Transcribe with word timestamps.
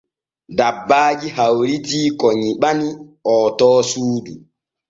Dabbaaji 0.57 1.27
hawritii 1.37 2.07
ko 2.19 2.27
nyiɓani 2.41 2.87
hootoor 3.25 3.79
suudu. 3.91 4.33